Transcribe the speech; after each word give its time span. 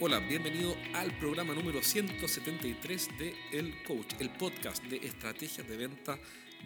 Hola, 0.00 0.20
bienvenido 0.20 0.76
al 0.94 1.10
programa 1.18 1.54
número 1.54 1.82
173 1.82 3.08
de 3.18 3.34
El 3.50 3.82
Coach, 3.82 4.14
el 4.20 4.30
podcast 4.30 4.84
de 4.84 4.98
estrategias 4.98 5.66
de 5.66 5.76
venta 5.76 6.16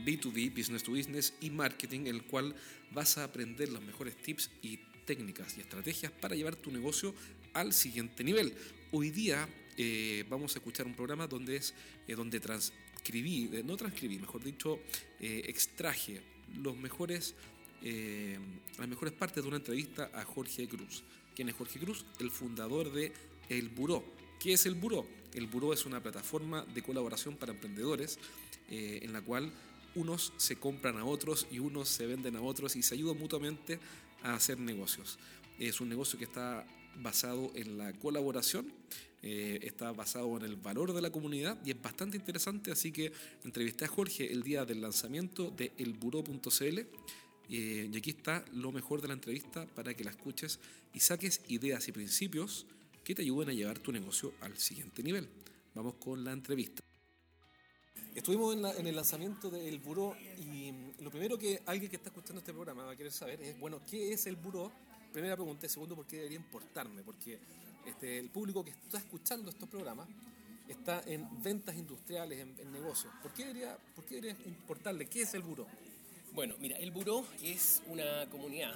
B2B, 0.05 0.55
business 0.55 0.83
to 0.83 0.91
business 0.91 1.33
y 1.41 1.49
marketing, 1.49 2.01
en 2.01 2.07
el 2.09 2.25
cual 2.25 2.55
vas 2.91 3.17
a 3.17 3.25
aprender 3.25 3.71
los 3.71 3.81
mejores 3.81 4.19
tips 4.19 4.51
y 4.61 4.79
técnicas 5.07 5.57
y 5.57 5.63
estrategias 5.63 6.13
para 6.13 6.37
llevar 6.37 6.57
tu 6.57 6.71
negocio 6.71 7.15
al 7.55 7.73
siguiente 7.73 8.23
nivel. 8.23 8.55
Hoy 8.91 9.09
día 9.09 9.49
eh, 9.79 10.27
vamos 10.29 10.55
a 10.55 10.59
escuchar 10.59 10.85
un 10.85 10.95
programa 10.95 11.27
donde 11.27 11.57
es 11.57 11.73
eh, 12.07 12.15
donde 12.15 12.39
transcribí, 12.39 13.49
eh, 13.51 13.63
no 13.65 13.79
transcribí, 13.79 14.19
mejor 14.19 14.45
dicho, 14.45 14.79
extraje 15.19 16.21
mejores, 16.83 17.35
las 18.79 18.89
mejores 18.89 19.15
partes 19.15 19.43
de 19.43 19.49
una 19.49 19.57
entrevista 19.57 20.11
a 20.13 20.23
Jorge 20.23 20.69
Cruz. 20.69 21.03
¿Quién 21.35 21.49
es 21.49 21.55
Jorge 21.55 21.79
Cruz? 21.79 22.05
El 22.21 22.31
fundador 22.31 22.93
de 22.93 23.13
El 23.49 23.69
Buró. 23.69 24.05
¿Qué 24.39 24.53
es 24.55 24.67
El 24.67 24.75
Buró? 24.75 25.07
El 25.35 25.47
Buró 25.47 25.73
es 25.73 25.87
una 25.87 26.03
plataforma 26.03 26.65
de 26.75 26.83
colaboración 26.83 27.37
para 27.37 27.53
emprendedores 27.53 28.19
en 28.69 29.13
la 29.13 29.21
cual 29.21 29.53
unos 29.95 30.33
se 30.37 30.57
compran 30.57 30.97
a 30.97 31.05
otros 31.05 31.47
y 31.51 31.59
unos 31.59 31.89
se 31.89 32.07
venden 32.07 32.37
a 32.37 32.43
otros 32.43 32.77
y 32.77 32.83
se 32.83 32.95
ayudan 32.95 33.19
mutuamente 33.19 33.79
a 34.23 34.35
hacer 34.35 34.59
negocios. 34.59 35.19
Es 35.59 35.81
un 35.81 35.89
negocio 35.89 36.19
que 36.19 36.25
está 36.25 36.67
basado 36.97 37.53
en 37.55 37.79
la 37.79 37.93
colaboración, 37.95 38.73
eh, 39.23 39.61
está 39.63 39.93
basado 39.93 40.37
en 40.37 40.45
el 40.45 40.57
valor 40.57 40.93
de 40.93 41.03
la 41.03 41.11
comunidad 41.11 41.59
y 41.65 41.71
es 41.71 41.81
bastante 41.81 42.17
interesante, 42.17 42.73
así 42.73 42.93
que 42.93 43.13
entrevisté 43.45 43.85
a 43.85 43.89
Jorge 43.89 44.33
el 44.33 44.43
día 44.43 44.65
del 44.65 44.81
lanzamiento 44.81 45.51
de 45.51 45.73
elburó.cl 45.79 46.81
eh, 47.55 47.91
y 47.93 47.97
aquí 47.99 48.11
está 48.11 48.43
lo 48.55 48.73
mejor 48.73 49.03
de 49.03 49.09
la 49.09 49.15
entrevista 49.15 49.67
para 49.67 49.93
que 49.93 50.05
la 50.05 50.11
escuches 50.11 50.59
y 50.95 51.01
saques 51.01 51.43
ideas 51.49 51.87
y 51.87 51.93
principios 51.93 52.67
que 53.05 53.15
te 53.15 53.21
ayuden 53.21 53.51
a 53.51 53.53
llevar 53.53 53.79
tu 53.79 53.93
negocio 53.93 54.33
al 54.41 54.57
siguiente 54.57 55.03
nivel. 55.03 55.29
Vamos 55.75 55.97
con 55.97 56.25
la 56.25 56.33
entrevista. 56.33 56.83
Estuvimos 58.15 58.57
en, 58.79 58.87
el 58.87 58.97
lanzamiento 58.97 59.51
del 59.51 59.81
buró 59.81 60.17
y 60.39 60.73
lo 61.03 61.11
primero 61.11 61.37
que 61.37 61.63
alguien 61.67 61.91
que 61.91 61.97
está 61.97 62.09
escuchando 62.09 62.41
este 62.41 62.55
programa 62.55 62.85
va 62.85 62.93
a 62.93 62.97
querer 62.97 63.13
saber 63.13 63.43
es, 63.43 63.59
bueno, 63.61 63.83
¿qué 63.87 64.15
es 64.15 64.27
el 64.27 64.37
buró? 64.37 64.73
Primera 65.13 65.37
pregunta 65.37 65.67
y 65.67 65.69
segundo, 65.69 65.95
¿por 65.95 66.07
qué 66.07 66.17
debería 66.17 66.39
importarme? 66.39 67.03
Porque 67.03 67.39
este, 67.87 68.19
el 68.19 68.31
público 68.31 68.65
que 68.65 68.71
está 68.71 68.97
escuchando 68.97 69.51
estos 69.51 69.69
programas 69.69 70.09
está 70.69 71.03
en 71.07 71.43
ventas 71.43 71.77
industriales, 71.77 72.39
en, 72.39 72.73
negocios. 72.73 73.13
¿Por 73.23 73.35
qué, 73.35 73.45
debería, 73.45 73.77
¿Por 73.95 74.07
qué 74.07 74.15
debería 74.17 74.37
importarle? 74.47 75.07
¿Qué 75.07 75.23
es 75.23 75.35
el 75.35 75.43
buró? 75.43 75.67
Bueno, 76.35 76.55
mira, 76.61 76.79
el 76.79 76.91
buró 76.93 77.27
es 77.43 77.83
una 77.89 78.27
comunidad, 78.31 78.73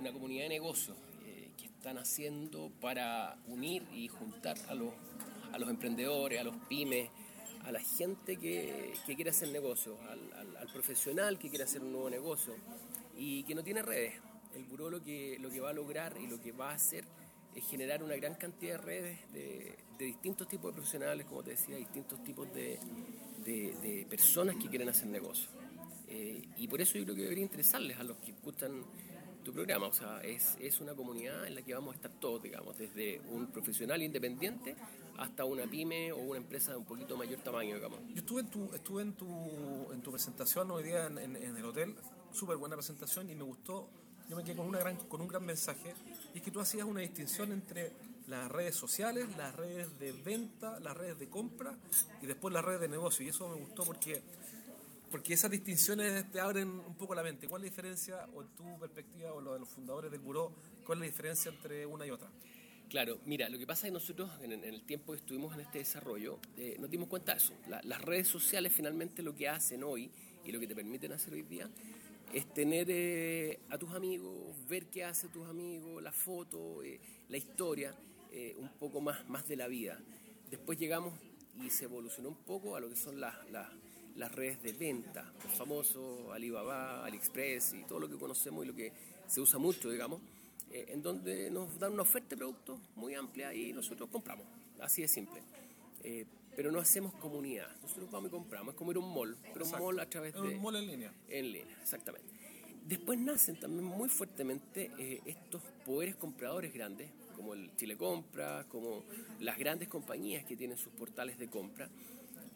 una 0.00 0.10
comunidad 0.10 0.44
de 0.44 0.48
negocios 0.48 0.96
eh, 1.26 1.50
que 1.54 1.66
están 1.66 1.98
haciendo 1.98 2.72
para 2.80 3.36
unir 3.46 3.86
y 3.92 4.08
juntar 4.08 4.56
a 4.68 4.74
los, 4.74 4.94
a 5.52 5.58
los 5.58 5.68
emprendedores, 5.68 6.40
a 6.40 6.44
los 6.44 6.56
pymes, 6.66 7.10
a 7.64 7.72
la 7.72 7.80
gente 7.80 8.38
que, 8.38 8.94
quiere 9.04 9.28
hacer 9.28 9.50
negocios, 9.50 9.98
al, 10.08 10.66
profesional 10.72 11.38
que 11.38 11.50
quiere 11.50 11.64
hacer 11.64 11.82
un 11.82 11.92
nuevo 11.92 12.08
negocio 12.08 12.54
y 13.18 13.42
que 13.42 13.54
no 13.54 13.62
tiene 13.62 13.82
redes. 13.82 14.14
El 14.54 14.64
buró 14.64 14.88
lo 14.88 15.02
que, 15.02 15.36
lo 15.40 15.50
que 15.50 15.60
va 15.60 15.70
a 15.70 15.74
lograr 15.74 16.16
y 16.18 16.26
lo 16.26 16.40
que 16.40 16.52
va 16.52 16.70
a 16.70 16.74
hacer 16.74 17.04
es 17.54 17.68
generar 17.68 18.02
una 18.02 18.16
gran 18.16 18.34
cantidad 18.34 18.78
de 18.78 18.78
redes 18.78 19.18
de, 19.30 19.76
distintos 19.98 20.48
tipos 20.48 20.70
de 20.70 20.76
profesionales, 20.76 21.26
como 21.26 21.42
te 21.42 21.50
decía, 21.50 21.76
distintos 21.76 22.24
tipos 22.24 22.52
de, 22.54 22.78
de 23.44 24.06
personas 24.08 24.56
que 24.56 24.70
quieren 24.70 24.88
hacer 24.88 25.08
negocios. 25.08 25.50
Eh, 26.14 26.48
y 26.58 26.68
por 26.68 26.80
eso 26.80 26.96
yo 26.96 27.02
creo 27.02 27.16
que 27.16 27.22
debería 27.22 27.42
interesarles 27.42 27.98
a 27.98 28.04
los 28.04 28.16
que 28.18 28.32
gustan 28.40 28.84
tu 29.42 29.52
programa. 29.52 29.88
O 29.88 29.92
sea, 29.92 30.20
es, 30.22 30.56
es 30.60 30.80
una 30.80 30.94
comunidad 30.94 31.44
en 31.44 31.56
la 31.56 31.62
que 31.62 31.74
vamos 31.74 31.92
a 31.92 31.96
estar 31.96 32.12
todos, 32.20 32.40
digamos, 32.40 32.78
desde 32.78 33.20
un 33.32 33.48
profesional 33.48 34.00
independiente 34.00 34.76
hasta 35.18 35.44
una 35.44 35.66
pyme 35.66 36.12
o 36.12 36.18
una 36.18 36.38
empresa 36.38 36.70
de 36.70 36.78
un 36.78 36.84
poquito 36.84 37.16
mayor 37.16 37.40
tamaño, 37.40 37.74
digamos. 37.74 37.98
Yo 38.10 38.20
estuve 38.20 38.42
en 38.42 38.48
tu, 38.48 38.72
estuve 38.72 39.02
en 39.02 39.12
tu, 39.14 39.92
en 39.92 40.02
tu 40.02 40.12
presentación 40.12 40.70
hoy 40.70 40.84
día 40.84 41.06
en, 41.06 41.18
en, 41.18 41.56
el 41.56 41.64
hotel, 41.64 41.96
súper 42.32 42.56
buena 42.58 42.76
presentación 42.76 43.28
y 43.28 43.34
me 43.34 43.42
gustó, 43.42 43.88
yo 44.28 44.36
me 44.36 44.44
quedé 44.44 44.54
con, 44.54 44.68
una 44.68 44.78
gran, 44.78 44.96
con 44.96 45.20
un 45.20 45.28
gran 45.28 45.44
mensaje, 45.44 45.94
y 46.32 46.38
es 46.38 46.44
que 46.44 46.52
tú 46.52 46.60
hacías 46.60 46.86
una 46.86 47.00
distinción 47.00 47.50
entre 47.50 47.92
las 48.28 48.50
redes 48.50 48.76
sociales, 48.76 49.26
las 49.36 49.54
redes 49.54 49.98
de 49.98 50.12
venta, 50.12 50.78
las 50.80 50.96
redes 50.96 51.18
de 51.18 51.28
compra 51.28 51.76
y 52.22 52.26
después 52.26 52.54
las 52.54 52.64
redes 52.64 52.80
de 52.80 52.88
negocio. 52.88 53.26
Y 53.26 53.28
eso 53.28 53.48
me 53.48 53.56
gustó 53.56 53.84
porque 53.84 54.22
porque 55.14 55.34
esas 55.34 55.52
distinciones 55.52 56.28
te 56.32 56.40
abren 56.40 56.68
un 56.68 56.96
poco 56.96 57.14
la 57.14 57.22
mente. 57.22 57.46
¿Cuál 57.46 57.62
es 57.62 57.66
la 57.66 57.70
diferencia, 57.70 58.26
o 58.34 58.42
en 58.42 58.48
tu 58.48 58.76
perspectiva, 58.80 59.32
o 59.32 59.40
lo 59.40 59.52
de 59.52 59.60
los 59.60 59.68
fundadores 59.68 60.10
del 60.10 60.18
buró, 60.18 60.52
cuál 60.84 60.98
es 60.98 61.00
la 61.02 61.06
diferencia 61.06 61.52
entre 61.52 61.86
una 61.86 62.04
y 62.04 62.10
otra? 62.10 62.28
Claro, 62.88 63.20
mira, 63.24 63.48
lo 63.48 63.56
que 63.56 63.64
pasa 63.64 63.86
es 63.86 63.92
que 63.92 63.94
nosotros 63.94 64.28
en, 64.42 64.50
el 64.50 64.82
tiempo 64.82 65.12
que 65.12 65.20
estuvimos 65.20 65.54
en 65.54 65.60
este 65.60 65.78
desarrollo 65.78 66.40
eh, 66.56 66.78
nos 66.80 66.90
dimos 66.90 67.06
cuenta 67.06 67.30
de 67.30 67.38
eso. 67.38 67.54
las 67.68 68.02
redes 68.02 68.26
sociales 68.26 68.72
finalmente 68.72 69.22
lo 69.22 69.36
que 69.36 69.48
hacen 69.48 69.84
hoy 69.84 70.10
y 70.44 70.50
lo 70.50 70.58
que 70.58 70.66
te 70.66 70.74
permiten 70.74 71.12
hacer 71.12 71.32
hoy 71.34 71.42
día 71.42 71.70
es 72.32 72.52
tener 72.52 72.88
eh, 72.90 73.60
a 73.70 73.78
tus 73.78 73.94
amigos, 73.94 74.34
ver 74.68 74.86
qué 74.86 75.04
hacen 75.04 75.30
tus 75.30 75.46
amigos, 75.46 76.02
la 76.02 76.10
foto, 76.10 76.82
eh, 76.82 76.98
la 77.28 77.36
historia, 77.36 77.94
un 78.58 78.68
poco 78.80 79.00
más, 79.00 79.28
más 79.28 79.46
de 79.46 79.54
la 79.54 79.68
vida. 79.68 79.96
Después 80.50 80.76
llegamos 80.76 81.14
y 81.64 81.70
se 81.70 81.84
evolucionó 81.84 82.30
un 82.30 82.44
poco 82.44 82.74
a 82.74 82.80
lo 82.80 82.88
que 82.88 82.96
son 82.96 83.20
las 83.20 83.48
las 83.52 83.68
redes 84.32 84.62
de 84.62 84.72
venta, 84.72 85.32
los 85.42 85.52
famosos 85.54 86.32
Alibaba, 86.32 87.04
AliExpress 87.04 87.74
y 87.74 87.84
todo 87.84 88.00
lo 88.00 88.08
que 88.08 88.16
conocemos 88.16 88.64
y 88.64 88.68
lo 88.68 88.74
que 88.74 88.92
se 89.26 89.40
usa 89.40 89.58
mucho, 89.58 89.90
digamos, 89.90 90.20
eh, 90.70 90.86
en 90.88 91.02
donde 91.02 91.50
nos 91.50 91.78
dan 91.78 91.92
una 91.92 92.02
oferta 92.02 92.30
de 92.30 92.36
productos 92.36 92.80
muy 92.96 93.14
amplia 93.14 93.54
y 93.54 93.72
nosotros 93.72 94.08
compramos, 94.10 94.46
así 94.80 95.02
de 95.02 95.08
simple. 95.08 95.40
Eh, 96.02 96.26
pero 96.56 96.70
no 96.70 96.78
hacemos 96.78 97.12
comunidad, 97.14 97.68
nosotros 97.82 98.10
vamos 98.10 98.28
y 98.28 98.30
compramos, 98.30 98.74
es 98.74 98.78
como 98.78 98.92
ir 98.92 98.96
a 98.98 99.00
un 99.00 99.12
mall, 99.12 99.36
pero 99.52 99.64
un 99.64 99.70
mall 99.72 99.98
a 99.98 100.08
través 100.08 100.34
de... 100.34 100.40
Un 100.40 100.62
mall 100.62 100.76
en 100.76 100.86
línea. 100.86 101.12
En 101.28 101.52
línea, 101.52 101.76
exactamente. 101.82 102.28
Después 102.86 103.18
nacen 103.18 103.58
también 103.58 103.84
muy 103.84 104.08
fuertemente 104.08 104.90
eh, 104.98 105.20
estos 105.24 105.62
poderes 105.84 106.16
compradores 106.16 106.72
grandes, 106.72 107.10
como 107.34 107.54
el 107.54 107.74
Chile 107.76 107.96
Compra, 107.96 108.66
como 108.68 109.04
las 109.40 109.58
grandes 109.58 109.88
compañías 109.88 110.44
que 110.44 110.54
tienen 110.54 110.76
sus 110.76 110.92
portales 110.92 111.38
de 111.38 111.48
compra, 111.48 111.88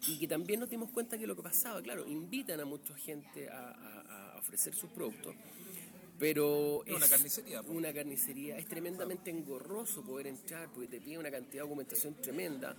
y 0.07 0.19
que 0.19 0.29
también 0.29 0.61
nos 0.61 0.71
dimos 0.71 0.91
cuenta 0.91 1.19
que 1.19 1.27
lo 1.27 1.35
que 1.37 1.43
pasaba, 1.43 1.83
claro, 1.83 2.07
invitan 2.07 2.61
a 2.61 2.65
mucha 2.65 2.95
gente 2.97 3.49
a, 3.49 4.35
ofrecer 4.39 4.73
sus 4.75 4.89
productos, 4.91 5.35
pero 6.19 6.85
es 6.87 6.95
una 6.95 7.09
carnicería. 7.09 7.61
Una 7.63 7.93
carnicería, 7.93 8.57
es 8.57 8.67
tremendamente 8.67 9.31
engorroso 9.31 10.03
poder 10.03 10.29
entrar 10.29 10.69
porque 10.73 10.89
te 10.89 11.01
pide 11.01 11.19
una 11.19 11.31
cantidad 11.31 11.65
de 11.65 11.69
documentación 11.69 12.15
tremenda. 12.15 12.75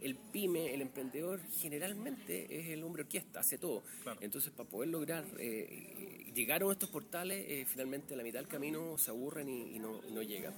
El 0.00 0.16
pyme, 0.16 0.74
el 0.74 0.80
emprendedor, 0.82 1.40
generalmente 1.60 2.58
es 2.58 2.68
el 2.68 2.82
hombre 2.82 3.02
orquesta, 3.02 3.40
hace 3.40 3.58
todo. 3.58 3.82
Entonces, 4.20 4.52
para 4.52 4.68
poder 4.68 4.88
lograr 4.88 5.24
eh, 5.38 6.30
llegar 6.34 6.62
a 6.62 6.72
estos 6.72 6.88
portales, 6.88 7.44
eh, 7.46 7.66
finalmente 7.68 8.14
a 8.14 8.16
la 8.16 8.22
mitad 8.22 8.40
del 8.40 8.48
camino 8.48 8.98
se 8.98 9.10
aburren 9.10 9.48
y, 9.48 9.78
no, 9.78 10.00
y 10.08 10.12
no 10.12 10.22
llegan. 10.22 10.54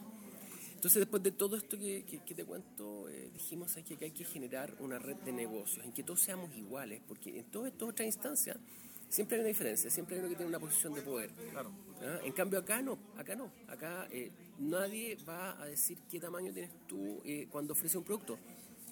Entonces, 0.85 1.01
después 1.01 1.23
de 1.23 1.33
todo 1.33 1.57
esto 1.57 1.79
que, 1.79 2.05
te 2.37 2.45
cuento, 2.45 3.09
eh, 3.09 3.31
dijimos 3.33 3.75
aquí 3.79 3.97
que 3.97 4.05
hay 4.05 4.11
que 4.11 4.23
generar 4.23 4.77
una 4.81 4.99
red 4.99 5.17
de 5.17 5.33
negocios, 5.33 5.83
en 5.83 5.95
que 5.95 6.03
todos 6.03 6.21
seamos 6.21 6.55
iguales, 6.55 7.01
porque 7.09 7.39
en 7.39 7.47
todas 7.47 7.73
estas 7.73 7.89
otras 7.89 8.05
instancias 8.05 8.59
siempre 9.09 9.37
hay 9.37 9.41
una 9.41 9.49
diferencia, 9.49 9.89
siempre 9.89 10.17
hay 10.17 10.21
uno 10.21 10.29
que 10.29 10.37
tiene 10.37 10.51
una 10.51 10.59
posición 10.59 10.93
de 10.93 11.01
poder. 11.01 11.31
Claro. 11.53 11.73
¿Ah? 12.03 12.19
En 12.23 12.35
cambio, 12.35 12.59
acá 12.59 12.83
no, 12.83 12.99
acá 13.17 13.35
no. 13.35 13.51
Acá 13.67 14.07
eh, 14.11 14.31
nadie 14.59 15.17
va 15.27 15.59
a 15.59 15.65
decir 15.65 15.97
qué 16.11 16.21
tamaño 16.21 16.53
tienes 16.53 16.71
tú 16.87 17.23
eh, 17.25 17.49
cuando 17.51 17.73
ofrece 17.73 17.97
un 17.97 18.05
producto, 18.05 18.39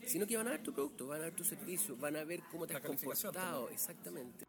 sino 0.06 0.26
que 0.26 0.38
van 0.38 0.48
a 0.48 0.52
ver 0.52 0.62
tu 0.62 0.72
producto, 0.72 1.08
van 1.08 1.20
a 1.20 1.24
ver 1.24 1.34
tu 1.34 1.44
servicio, 1.44 1.94
van 1.98 2.16
a 2.16 2.24
ver 2.24 2.40
cómo 2.50 2.66
te 2.66 2.74
has 2.74 2.80
comportado. 2.80 3.68
Exactamente. 3.68 4.46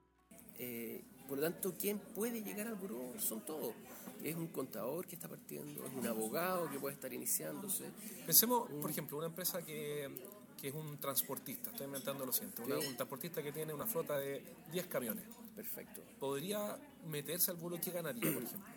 por 1.28 1.40
lo 1.40 1.44
tanto, 1.44 1.76
¿quién 1.78 2.00
puede 2.00 2.42
llegar 2.42 2.68
al 2.68 2.76
buró? 2.76 3.20
Son 3.20 3.46
todos 3.46 3.76
es 4.24 4.36
un 4.36 4.48
contador 4.48 5.06
que 5.06 5.16
está 5.16 5.28
partiendo, 5.28 5.86
es 5.86 5.94
un 5.94 6.08
abogado 6.08 6.70
que 6.72 6.80
puede 6.80 6.96
estar 6.96 7.12
iniciándose. 7.14 7.86
Pensemos, 8.26 8.70
por 8.82 8.90
ejemplo, 8.90 9.18
una 9.18 9.28
empresa 9.28 9.62
que, 9.64 10.10
que 10.60 10.70
es 10.70 10.74
un 10.74 10.98
transportista, 10.98 11.72
estoy 11.72 11.88
inventando 11.88 12.26
lo 12.26 12.32
siento, 12.32 12.64
un 12.64 12.96
transportista 12.96 13.44
que 13.44 13.52
tiene 13.52 13.74
una 13.74 13.86
flota 13.86 14.18
de 14.18 14.44
10 14.72 14.88
camiones. 14.88 15.26
Perfecto. 15.56 16.02
¿Podría 16.20 16.78
meterse 17.08 17.52
al 17.52 17.58
buro? 17.58 17.80
¿Qué 17.80 17.92
ganaría, 17.92 18.34
por 18.34 18.44
ejemplo? 18.44 18.74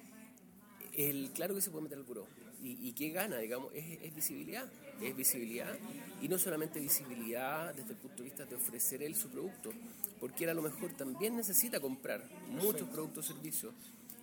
El, 0.93 1.31
claro 1.33 1.55
que 1.55 1.61
se 1.61 1.71
puede 1.71 1.85
meter 1.85 1.99
al 1.99 2.05
buró. 2.05 2.27
¿Y, 2.63 2.93
qué 2.95 3.11
gana? 3.11 3.39
Digamos, 3.39 3.73
es, 3.75 4.03
es, 4.03 4.15
visibilidad. 4.15 4.69
Es 5.01 5.15
visibilidad. 5.15 5.79
Y 6.21 6.29
no 6.29 6.37
solamente 6.37 6.81
visibilidad 6.81 7.73
desde 7.73 7.91
el 7.91 7.97
punto 7.97 8.17
de 8.17 8.25
vista 8.25 8.45
de 8.45 8.57
ofrecer 8.57 9.05
él 9.05 9.15
su 9.15 9.29
producto, 9.29 9.71
porque 10.19 10.45
él 10.45 10.51
a 10.51 10.55
lo 10.55 10.63
mejor 10.63 10.91
también 10.95 11.37
necesita 11.37 11.79
comprar 11.79 12.29
muchos 12.49 12.89
productos 12.89 13.31
o 13.31 13.35
servicios 13.35 13.75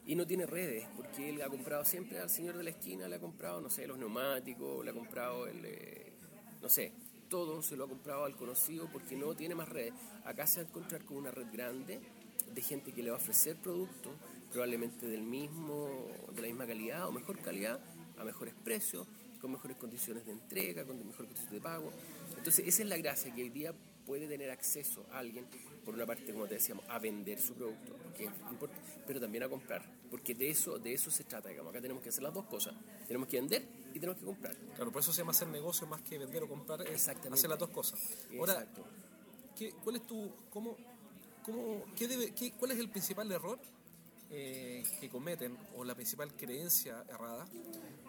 y 0.06 0.16
no 0.16 0.28
tiene 0.28 0.46
redes, 0.46 0.86
porque 0.96 1.30
él 1.30 1.42
ha 1.42 1.50
comprado 1.50 1.86
siempre 1.86 2.20
al 2.20 2.30
señor 2.30 2.58
de 2.58 2.64
la 2.64 2.72
esquina, 2.72 3.08
le 3.08 3.16
ha 3.16 3.20
comprado, 3.20 3.62
no 3.62 3.70
sé, 3.70 3.88
los 3.88 3.98
neumáticos, 3.98 4.84
le 4.84 4.92
ha 4.92 4.94
comprado 4.94 5.48
el, 5.48 5.64
eh, 5.64 6.14
no 6.62 6.70
sé, 6.70 6.92
todo 7.30 7.62
se 7.62 7.76
lo 7.76 7.86
ha 7.86 7.88
comprado 7.88 8.26
al 8.26 8.36
conocido 8.36 8.90
porque 8.92 9.16
no 9.16 9.34
tiene 9.34 9.56
más 9.56 9.70
redes. 9.70 9.94
Acá 10.26 10.46
se 10.46 10.62
va 10.62 10.68
a 10.68 10.70
encontrar 10.70 11.04
con 11.04 11.18
una 11.18 11.32
red 11.32 11.48
grande 11.52 12.00
de 12.54 12.62
gente 12.62 12.92
que 12.92 13.02
le 13.02 13.10
va 13.10 13.18
a 13.18 13.20
ofrecer 13.20 13.56
productos, 13.56 14.14
probablemente 14.52 15.08
del 15.08 15.24
mismo, 15.24 15.90
de 16.34 16.42
la 16.42 16.48
misma 16.48 16.68
calidad 16.68 17.08
o 17.08 17.12
mejor 17.12 17.40
calidad, 17.40 17.80
a 18.18 18.24
mejores 18.24 18.54
precios, 18.64 19.08
con 19.42 19.52
mejores 19.52 19.78
condiciones 19.78 20.26
de 20.26 20.32
entrega, 20.32 20.86
con 20.86 20.98
mejores 20.98 21.30
condiciones 21.30 21.52
de 21.52 21.62
pago. 21.62 21.92
Entonces, 22.38 22.68
esa 22.68 22.84
es 22.84 22.90
la 22.90 22.98
gracia, 22.98 23.34
que 23.34 23.44
hoy 23.44 23.50
día 23.50 23.74
puede 24.06 24.28
tener 24.28 24.52
acceso 24.52 25.06
a 25.12 25.20
alguien, 25.20 25.46
por 25.84 25.94
una 25.94 26.06
parte, 26.06 26.32
como 26.32 26.48
te 26.48 26.56
decíamos, 26.56 26.86
a 26.90 27.00
vender 27.00 27.40
su 27.40 27.54
producto, 27.54 27.96
que 28.16 28.30
pero 29.06 29.20
también 29.20 29.44
a 29.44 29.50
comprar, 29.50 29.84
porque 30.10 30.34
de 30.34 30.50
eso, 30.50 30.80
de 30.80 30.94
eso 30.94 31.12
se 31.12 31.24
trata, 31.24 31.50
digamos. 31.50 31.72
Acá 31.72 31.82
tenemos 31.82 32.02
que 32.02 32.10
hacer 32.10 32.24
las 32.24 32.34
dos 32.34 32.46
cosas. 32.46 32.74
Tenemos 33.08 33.28
que 33.28 33.38
vender 33.38 33.64
y 33.94 34.00
tenemos 34.00 34.18
que 34.18 34.26
comprar. 34.26 34.56
Claro, 34.76 34.92
por 34.92 35.02
eso 35.02 35.12
se 35.12 35.20
llama 35.20 35.32
hacer 35.32 35.48
negocio 35.50 35.86
más 35.88 36.02
que 36.02 36.18
vender 36.18 36.44
o 36.44 36.48
comprar, 36.48 36.82
es 36.88 37.08
hacer 37.08 37.50
las 37.50 37.60
dos 37.60 37.70
cosas. 37.70 38.00
Ahora, 38.38 38.66
¿qué, 39.58 39.74
¿cuál 39.84 39.98
es 39.98 40.08
tu, 40.08 40.32
cómo, 40.50 40.78
cómo, 41.44 41.84
qué 41.96 42.08
debe, 42.08 42.34
qué, 42.34 42.52
cuál 42.52 42.72
es 42.72 42.80
el 42.80 42.90
principal 42.90 43.32
error 43.32 43.60
eh, 44.36 44.84
que 45.00 45.10
cometen 45.10 45.56
o 45.76 45.84
la 45.84 45.94
principal 45.94 46.34
creencia 46.34 47.04
errada 47.08 47.46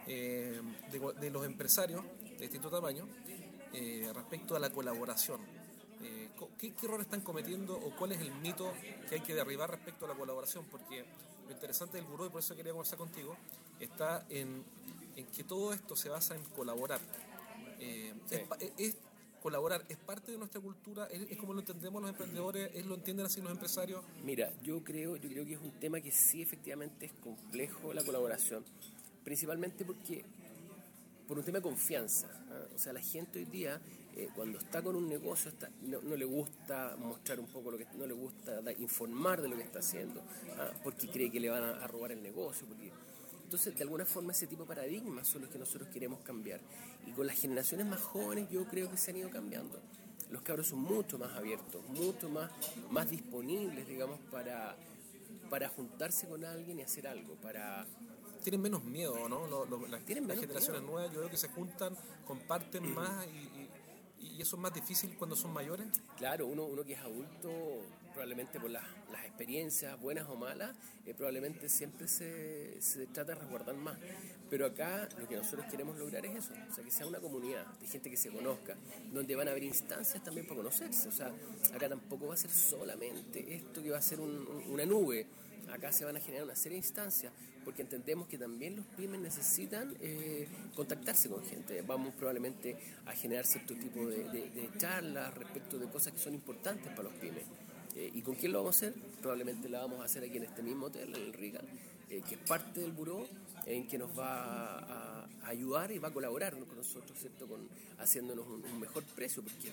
eh, 0.07 0.59
de, 1.21 1.31
los 1.31 1.45
empresarios 1.45 2.03
de 2.23 2.39
distinto 2.39 2.71
tamaño 2.71 3.07
eh, 3.75 4.11
respecto 4.15 4.57
a 4.57 4.59
la 4.59 4.71
colaboración. 4.71 5.41
¿Qué, 6.59 6.73
¿qué, 6.73 6.87
errores 6.87 7.07
están 7.07 7.21
cometiendo 7.21 7.75
o 7.75 7.97
cuál 7.97 8.13
es 8.13 8.21
el 8.21 8.33
mito 8.37 8.73
que 9.09 9.17
hay 9.17 9.21
que 9.21 9.35
derribar 9.35 9.71
respecto 9.71 10.05
a 10.05 10.09
la 10.09 10.15
colaboración? 10.15 10.65
Porque 10.71 11.05
lo 11.47 11.53
interesante 11.53 11.97
del 11.97 12.07
buró, 12.07 12.27
y 12.27 12.31
por 12.31 12.41
eso 12.41 12.55
quería 12.57 12.73
conversar 12.73 12.99
contigo, 12.99 13.37
está 13.81 14.25
en, 14.31 14.65
en 15.17 15.27
que 15.27 15.45
todo 15.45 15.73
esto 15.73 15.97
se 15.97 16.09
basa 16.09 16.35
en 16.35 16.43
colaborar. 16.57 17.01
es, 17.79 18.97
colaborar 19.43 19.85
es 19.91 19.99
parte 19.99 20.33
de 20.33 20.39
nuestra 20.39 20.61
cultura, 20.61 21.07
es, 21.07 21.37
como 21.37 21.53
lo 21.53 21.61
entendemos 21.61 22.01
los 22.01 22.11
emprendedores, 22.11 22.71
es 22.75 22.87
lo 22.87 22.95
entienden 22.95 23.27
así 23.27 23.43
los 23.43 23.53
empresarios. 23.53 24.03
Mira, 24.25 24.51
yo 24.63 24.83
creo, 24.83 25.17
yo 25.17 25.29
creo 25.29 25.45
que 25.45 25.55
es 25.55 25.61
un 25.61 25.73
tema 25.73 26.01
que 26.01 26.11
sí 26.11 26.41
efectivamente 26.41 27.07
es 27.07 27.13
complejo 27.13 27.93
la 27.93 28.03
colaboración, 28.03 28.65
principalmente 29.23 29.85
porque 29.85 30.25
por 31.27 31.39
un 31.39 31.45
tema 31.45 31.59
de 31.59 31.63
confianza. 31.63 32.29
¿ah? 32.51 32.67
O 32.75 32.79
sea, 32.79 32.93
la 32.93 33.01
gente 33.01 33.39
hoy 33.39 33.45
día, 33.47 33.81
eh, 34.17 34.29
cuando 34.35 34.59
está 34.59 34.83
con 34.83 34.97
un 34.97 35.09
negocio, 35.09 35.53
no, 35.83 36.17
le 36.17 36.25
gusta 36.25 36.97
mostrar 36.99 37.41
un 37.41 37.47
poco 37.47 37.71
lo 37.71 37.79
que, 37.79 37.87
no 37.95 38.07
le 38.07 38.15
gusta 38.15 38.61
informar 38.79 39.43
de 39.43 39.49
lo 39.49 39.57
que 39.57 39.63
está 39.63 39.79
haciendo, 39.81 40.23
¿ah? 40.59 40.71
porque 40.83 41.09
cree 41.09 41.31
que 41.31 41.41
le 41.41 41.51
van 41.51 41.63
a, 41.63 41.85
a 41.85 41.87
robar 41.87 42.13
el 42.13 42.23
negocio, 42.23 42.67
porque 42.67 42.91
entonces, 43.55 43.77
de 43.77 43.85
alguna 43.85 44.05
forma, 44.05 44.33
ese 44.33 44.49
tipo 44.49 44.63
de 44.63 44.69
paradigmas 44.69 45.29
son 45.29 45.43
los 45.43 45.51
que 45.51 45.59
nosotros 45.59 45.89
queremos 45.91 46.21
cambiar. 46.23 46.61
Y 47.07 47.13
con 47.13 47.25
las 47.25 47.39
generaciones 47.39 47.87
más 47.87 48.01
jóvenes 48.01 48.49
yo 48.51 48.65
creo 48.65 48.91
que 48.91 48.97
se 48.97 49.13
han 49.13 49.19
ido 49.19 49.31
cambiando. 49.31 49.81
Los 50.31 50.43
cabros 50.43 50.67
son 50.67 50.81
mucho 50.81 51.19
más 51.19 51.33
abiertos, 51.37 51.87
mucho 51.91 52.29
más, 52.29 52.51
más 52.91 53.09
disponibles, 53.09 53.87
digamos, 53.87 54.19
para, 54.33 54.75
para 55.51 55.69
juntarse 55.69 56.27
con 56.27 56.45
alguien 56.45 56.81
y 56.81 56.83
hacer 56.83 57.07
algo, 57.07 57.35
para 57.37 57.87
tienen 58.45 58.61
menos 58.61 58.85
miedo, 58.85 59.29
¿no? 59.29 59.47
las, 59.89 60.05
generaciones 60.05 60.83
nuevas 60.83 61.11
yo 61.13 61.21
creo 61.21 61.31
que 61.31 61.37
se 61.39 61.49
juntan, 61.49 61.97
comparten 62.27 62.95
más 62.95 63.27
y, 63.27 64.27
y, 64.27 64.41
eso 64.41 64.57
es 64.57 64.63
más 64.63 64.75
difícil 64.75 65.17
cuando 65.17 65.35
son 65.37 65.53
mayores. 65.53 65.87
Claro, 66.19 66.47
uno, 66.47 66.65
uno 66.65 66.85
que 66.85 66.93
es 66.93 66.99
adulto 66.99 67.51
probablemente 68.13 68.61
por 68.61 68.71
las, 68.71 68.85
las 69.11 69.25
experiencias, 69.25 70.01
buenas 70.01 70.29
o 70.29 70.37
malas, 70.37 70.75
eh, 71.07 71.15
probablemente 71.15 71.69
siempre 71.69 72.07
se, 72.07 72.81
se, 72.81 73.07
trata 73.07 73.35
de 73.35 73.41
resguardar 73.41 73.75
más. 73.77 73.99
Pero 74.51 74.67
acá 74.67 75.09
lo 75.19 75.29
que 75.29 75.37
nosotros 75.37 75.67
queremos 75.71 75.99
lograr 75.99 76.25
es 76.27 76.37
eso, 76.37 76.55
o 76.71 76.75
sea, 76.75 76.85
que 76.85 76.91
sea 76.91 77.07
una 77.07 77.21
comunidad 77.21 77.67
de 77.79 77.87
gente 77.87 78.11
que 78.11 78.17
se 78.17 78.31
conozca, 78.31 78.77
donde 79.13 79.35
van 79.35 79.49
a 79.49 79.51
haber 79.53 79.65
instancias 79.65 80.23
también 80.23 80.47
para 80.47 80.59
conocerse. 80.59 81.09
O 81.09 81.13
sea, 81.13 81.33
acá 81.75 81.89
tampoco 81.89 82.29
va 82.29 82.35
a 82.35 82.37
ser 82.37 82.51
solamente 82.51 83.55
esto 83.55 83.83
que 83.83 83.91
va 83.91 83.99
a 83.99 84.03
ser 84.03 84.21
una 84.21 84.85
nube. 84.85 85.27
Acá 85.73 85.93
se 85.93 86.05
van 86.05 86.17
a 86.17 86.21
generar 86.21 86.45
una 86.45 86.57
serie 86.57 86.77
de 86.77 86.87
instancias, 86.87 87.33
porque 87.65 87.83
entendemos 87.83 88.29
que 88.29 88.39
también 88.39 88.77
los 88.77 88.87
pymes 88.87 89.21
necesitan 89.21 89.97
eh, 90.01 90.47
contactarse 90.75 91.29
con 91.29 91.45
gente. 91.45 91.83
Vamos 91.83 92.15
probablemente 92.15 92.77
a 93.07 93.13
generar 93.13 93.47
cierto 93.47 93.75
tipo 93.75 94.07
de, 94.07 94.71
charlas 94.79 95.35
respecto 95.35 95.79
de 95.79 95.87
cosas 95.87 96.13
que 96.13 96.19
son 96.19 96.35
importantes 96.35 96.89
para 96.91 97.05
los 97.05 97.13
pymes. 97.15 97.45
Eh, 97.97 98.11
¿Y 98.13 98.23
con 98.23 98.35
quién 98.35 98.53
lo 98.53 98.59
vamos 98.59 98.83
a 98.83 98.87
hacer? 98.87 98.95
Probablemente 99.21 99.69
la 99.69 99.81
vamos 99.81 100.01
a 100.01 100.05
hacer 100.05 100.25
aquí 100.25 100.37
en 100.37 100.45
este 100.45 100.63
mismo 100.63 100.87
hotel, 100.87 101.15
en 101.15 101.23
el 101.23 101.33
Regal, 101.33 101.65
eh, 102.15 102.23
que 102.29 102.37
es 102.37 102.41
parte 102.43 102.81
del 102.81 102.93
buró, 102.93 103.27
en 103.67 103.89
que 103.89 103.99
nos 103.99 104.17
va 104.17 104.79
a, 104.79 105.29
ayudar 105.47 105.91
y 105.91 105.99
va 105.99 106.09
a 106.09 106.13
colaborar 106.13 106.57
con 106.57 106.77
nosotros, 106.77 107.19
¿cierto? 107.19 107.47
Con, 107.47 107.69
haciéndonos 107.99 108.47
un, 108.47 108.81
mejor 108.81 109.03
precio, 109.05 109.43
porque 109.43 109.73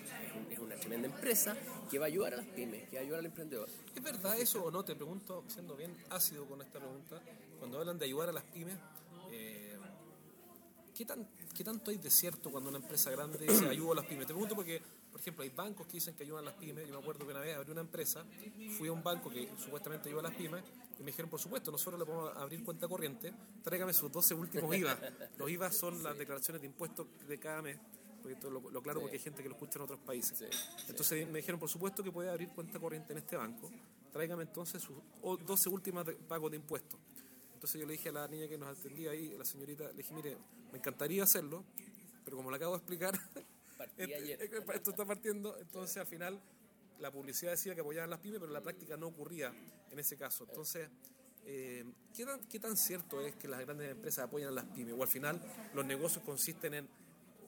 es, 0.50 0.58
una 0.58 0.74
tremenda 0.74 1.08
empresa 1.08 1.56
que 1.90 1.98
va 1.98 2.06
a 2.06 2.08
ayudar 2.08 2.34
a 2.34 2.38
las 2.38 2.46
pymes, 2.46 2.88
que 2.88 2.96
va 2.96 3.00
a 3.00 3.04
ayudar 3.04 3.20
al 3.20 3.26
emprendedor. 3.26 3.68
¿Es 3.94 4.02
verdad 4.02 4.38
eso 4.38 4.64
o 4.64 4.70
no? 4.70 4.84
Te 4.84 4.94
pregunto, 4.96 5.44
siendo 5.46 5.76
bien 5.76 5.94
ácido 6.10 6.44
con 6.46 6.60
esta 6.60 6.78
pregunta, 6.78 7.20
cuando 7.58 7.78
hablan 7.78 7.98
de 7.98 8.06
ayudar 8.06 8.28
a 8.28 8.32
las 8.32 8.44
pymes, 8.44 8.76
eh, 9.30 9.78
¿qué, 10.94 11.04
tan, 11.04 11.26
¿qué 11.54 11.62
tanto 11.62 11.90
hay 11.90 11.98
de 11.98 12.10
cierto 12.10 12.50
cuando 12.50 12.70
una 12.70 12.78
empresa 12.78 13.10
grande 13.10 13.38
dice 13.38 13.68
ayuda 13.68 13.92
a 13.92 13.96
las 13.96 14.06
pymes? 14.06 14.26
Te 14.26 14.32
pregunto 14.32 14.56
porque 14.56 14.82
por 15.12 15.20
ejemplo, 15.20 15.42
hay 15.44 15.50
bancos 15.50 15.86
que 15.86 15.94
dicen 15.94 16.14
que 16.14 16.24
ayudan 16.24 16.44
a 16.44 16.50
las 16.50 16.54
pymes. 16.54 16.86
Yo 16.86 16.94
me 16.94 17.00
acuerdo 17.00 17.26
que 17.26 17.32
una 17.32 17.40
vez 17.40 17.54
abrí 17.54 17.70
una 17.70 17.82
empresa, 17.82 18.24
fui 18.78 18.88
a 18.88 18.92
un 18.92 19.02
banco 19.02 19.30
que 19.30 19.48
supuestamente 19.62 20.08
ayuda 20.08 20.20
a 20.20 20.24
las 20.24 20.34
pymes 20.34 20.62
y 21.02 21.04
me 21.04 21.10
dijeron, 21.10 21.28
por 21.28 21.40
supuesto, 21.40 21.72
nosotros 21.72 21.98
le 21.98 22.06
podemos 22.06 22.36
abrir 22.36 22.62
cuenta 22.62 22.86
corriente, 22.86 23.34
tráigame 23.64 23.92
sus 23.92 24.10
12 24.12 24.34
últimos 24.34 24.72
IVA. 24.76 24.96
Los 25.36 25.50
IVA 25.50 25.72
son 25.72 26.00
las 26.00 26.16
declaraciones 26.16 26.62
de 26.62 26.68
impuestos 26.68 27.08
de 27.26 27.40
cada 27.40 27.60
mes. 27.60 27.76
Porque 28.20 28.34
esto 28.34 28.48
lo, 28.48 28.70
lo 28.70 28.80
claro 28.80 29.00
porque 29.00 29.16
hay 29.16 29.20
gente 29.20 29.42
que 29.42 29.48
lo 29.48 29.56
escucha 29.56 29.80
en 29.80 29.82
otros 29.82 29.98
países. 29.98 30.48
Entonces 30.88 31.28
me 31.28 31.40
dijeron, 31.40 31.58
por 31.58 31.68
supuesto, 31.68 32.04
que 32.04 32.12
puede 32.12 32.30
abrir 32.30 32.50
cuenta 32.50 32.78
corriente 32.78 33.12
en 33.14 33.18
este 33.18 33.36
banco. 33.36 33.68
Tráigame 34.12 34.44
entonces 34.44 34.80
sus 34.80 34.96
12 35.44 35.68
últimas 35.70 36.06
pagos 36.28 36.52
de 36.52 36.58
impuestos. 36.58 37.00
Entonces 37.52 37.80
yo 37.80 37.86
le 37.86 37.94
dije 37.94 38.10
a 38.10 38.12
la 38.12 38.28
niña 38.28 38.46
que 38.46 38.56
nos 38.56 38.78
atendía 38.78 39.10
ahí, 39.10 39.34
la 39.36 39.44
señorita, 39.44 39.88
le 39.88 39.94
dije, 39.94 40.14
mire, 40.14 40.38
me 40.70 40.78
encantaría 40.78 41.24
hacerlo, 41.24 41.64
pero 42.24 42.36
como 42.36 42.48
le 42.48 42.58
acabo 42.58 42.74
de 42.74 42.78
explicar, 42.78 43.18
esto 44.74 44.90
está 44.90 45.04
partiendo, 45.04 45.58
entonces 45.58 45.96
al 45.96 46.06
final 46.06 46.40
la 47.02 47.10
publicidad 47.10 47.50
decía 47.50 47.74
que 47.74 47.80
apoyaban 47.80 48.08
las 48.08 48.20
pymes, 48.20 48.38
pero 48.40 48.52
la 48.52 48.62
práctica 48.62 48.96
no 48.96 49.08
ocurría 49.08 49.52
en 49.90 49.98
ese 49.98 50.16
caso. 50.16 50.46
Entonces, 50.48 50.88
eh, 51.44 51.84
¿qué, 52.14 52.24
tan, 52.24 52.40
¿qué 52.44 52.60
tan 52.60 52.76
cierto 52.76 53.20
es 53.20 53.34
que 53.34 53.48
las 53.48 53.60
grandes 53.60 53.90
empresas 53.90 54.26
apoyan 54.26 54.48
a 54.48 54.52
las 54.52 54.64
pymes? 54.66 54.94
O 54.96 55.02
al 55.02 55.08
final 55.08 55.40
los 55.74 55.84
negocios 55.84 56.24
consisten 56.24 56.74
en 56.74 56.88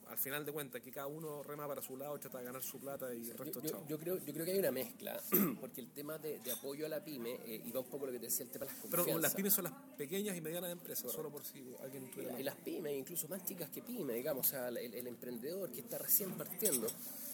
al 0.07 0.17
final 0.19 0.45
de 0.45 0.51
cuentas, 0.51 0.81
que 0.81 0.91
cada 0.91 1.07
uno 1.07 1.41
rema 1.41 1.67
para 1.67 1.81
su 1.81 1.97
lado, 1.97 2.19
trata 2.19 2.37
de 2.37 2.45
ganar 2.45 2.61
su 2.61 2.79
plata 2.79 3.13
y 3.13 3.29
el 3.29 3.37
resto 3.37 3.59
yo, 3.61 3.87
yo, 3.87 3.97
creo, 3.97 4.17
yo 4.19 4.33
creo 4.33 4.45
que 4.45 4.51
hay 4.51 4.59
una 4.59 4.71
mezcla, 4.71 5.19
porque 5.59 5.81
el 5.81 5.89
tema 5.89 6.17
de, 6.19 6.39
apoyo 6.51 6.85
a 6.85 6.89
la 6.89 7.03
pyme, 7.03 7.39
eh, 7.45 7.61
y 7.65 7.71
va 7.71 7.79
un 7.79 7.89
poco 7.89 8.05
lo 8.05 8.11
que 8.11 8.19
te 8.19 8.25
decía 8.25 8.45
el 8.45 8.51
tema 8.51 8.65
de 8.65 8.71
las 8.71 8.81
confianzas. 8.81 9.05
Pero 9.07 9.19
las 9.19 9.33
pymes 9.33 9.53
son 9.53 9.63
las 9.63 9.73
pequeñas 9.97 10.37
y 10.37 10.41
medianas 10.41 10.71
empresas, 10.71 11.11
solo 11.11 11.31
por 11.31 11.43
si 11.43 11.75
alguien 11.81 12.11
tuviera... 12.11 12.39
Y, 12.39 12.43
las 12.43 12.55
pymes, 12.55 12.93
incluso 12.95 13.27
más 13.27 13.43
chicas 13.45 13.69
que 13.71 13.81
pymes, 13.81 14.15
digamos, 14.15 14.45
o 14.45 14.49
sea, 14.49 14.69
el 14.69 15.07
emprendedor 15.07 15.71
que 15.71 15.81
está 15.81 15.97
recién 15.97 16.31
partiendo, 16.33 16.87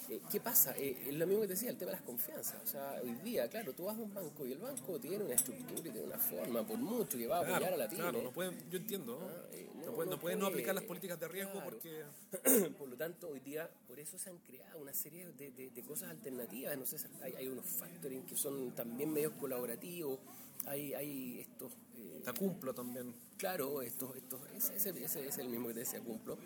eh, 0.09 0.21
¿Qué 0.31 0.39
pasa? 0.39 0.75
Eh, 0.77 1.05
es 1.07 1.13
lo 1.13 1.25
mismo 1.27 1.41
que 1.41 1.47
te 1.47 1.53
decía, 1.53 1.69
el 1.69 1.77
tema 1.77 1.91
de 1.91 1.97
las 1.97 2.05
confianzas. 2.05 2.61
O 2.63 2.67
sea, 2.67 2.99
hoy 3.03 3.13
día, 3.23 3.49
claro, 3.49 3.73
tú 3.73 3.85
vas 3.85 3.97
a 3.97 4.01
un 4.01 4.13
banco 4.13 4.45
y 4.45 4.51
el 4.51 4.59
banco 4.59 4.99
tiene 4.99 5.23
una 5.23 5.35
estructura 5.35 5.79
y 5.79 5.83
tiene 5.83 6.01
una 6.01 6.17
forma, 6.17 6.65
por 6.65 6.77
mucho 6.77 7.17
que 7.17 7.27
va 7.27 7.37
a 7.37 7.41
apoyar 7.41 7.73
a 7.73 7.77
la 7.77 7.87
pyme. 7.87 8.01
Claro, 8.01 8.21
no 8.21 8.31
pueden, 8.31 8.57
yo 8.69 8.77
entiendo. 8.77 9.19
Ah, 9.21 9.47
eh, 9.53 9.69
no, 9.85 9.93
pueden, 9.93 10.09
no, 10.09 10.19
pueden 10.19 10.39
no 10.39 10.47
aplicar 10.47 10.75
las 10.75 10.83
políticas 10.83 11.19
de 11.19 11.27
riesgo 11.27 11.63
porque... 11.63 12.03
por 12.77 12.89
lo 12.89 12.95
tanto, 12.97 13.29
hoy 13.29 13.39
día, 13.39 13.69
por 13.87 13.99
eso 13.99 14.17
se 14.17 14.29
han 14.29 14.37
creado 14.39 14.79
una 14.79 14.93
serie 14.93 15.27
de, 15.33 15.51
de, 15.51 15.83
cosas 15.83 16.09
alternativas. 16.09 16.77
No 16.77 16.85
sé, 16.85 16.97
hay, 17.21 17.33
hay 17.33 17.47
unos 17.47 17.65
factoring 17.65 18.25
que 18.25 18.35
son 18.35 18.71
también 18.75 19.11
medios 19.11 19.33
colaborativos 19.33 20.19
hay, 20.67 20.93
hay 20.93 21.39
estos... 21.39 21.71
Eh, 21.97 22.23
cumplo 22.37 22.73
también. 22.73 23.13
Claro, 23.37 23.81
estos, 23.81 24.15
estos, 24.15 24.41
ese, 24.55 24.89
ese, 25.03 25.27
es 25.27 25.37
el 25.37 25.49
mismo 25.49 25.67
que 25.69 25.73
te 25.75 25.79
decía 25.81 25.99
Cumplo, 25.99 26.37